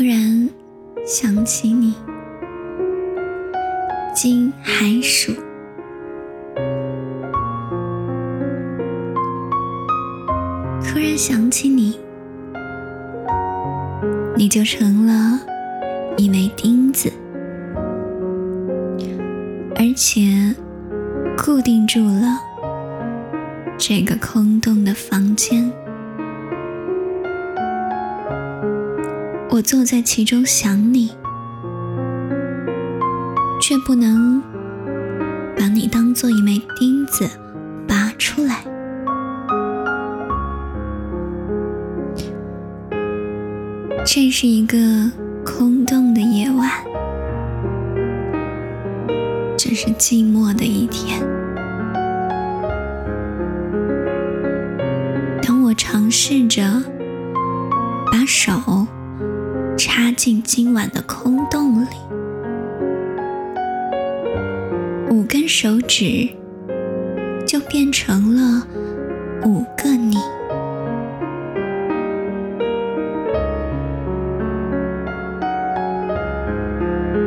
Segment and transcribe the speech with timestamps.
[0.00, 0.48] 突然
[1.04, 1.94] 想起你，
[4.14, 5.30] 经寒暑，
[10.82, 12.00] 突然想起你，
[14.38, 15.38] 你就成了
[16.16, 17.12] 一枚钉子，
[19.76, 20.22] 而且
[21.36, 22.40] 固定住了
[23.76, 25.09] 这个空洞的房
[29.60, 31.12] 我坐在其中想你，
[33.60, 34.42] 却不能
[35.54, 37.28] 把你当做一枚钉子
[37.86, 38.64] 拔出来。
[44.06, 44.78] 这是一个
[45.44, 46.70] 空洞的夜晚，
[49.58, 51.20] 这是寂寞的一天。
[55.42, 56.82] 当我尝试着
[58.10, 58.86] 把手。
[59.82, 61.86] 插进今晚的空洞里，
[65.08, 66.28] 五根手指
[67.46, 68.66] 就变成了
[69.42, 70.18] 五个你，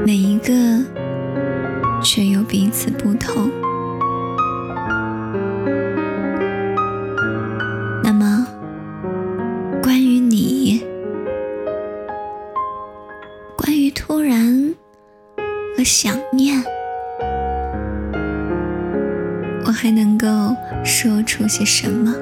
[0.05, 0.53] 每一个
[2.03, 3.49] 却又彼此不同。
[8.03, 8.45] 那么，
[9.81, 10.83] 关于你
[15.84, 16.64] 想念，
[19.66, 20.28] 我还能够
[20.84, 22.14] 说出些什么？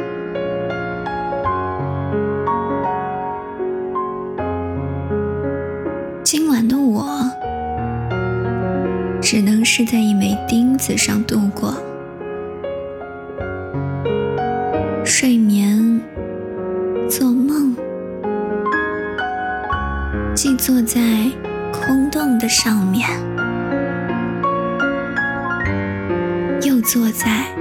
[6.24, 7.06] 今晚的我，
[9.22, 11.76] 只能是在一枚钉子上度过。
[15.06, 16.02] 睡眠，
[17.10, 17.76] 做梦，
[20.34, 21.00] 既坐在
[21.72, 23.08] 空洞的上面。
[26.82, 27.56] 坐在